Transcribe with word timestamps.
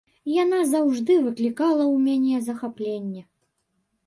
Яна 0.43 0.59
заўжды 0.71 1.17
выклікала 1.25 1.83
ў 1.83 1.95
мяне 2.07 2.35
захапленне. 2.47 3.21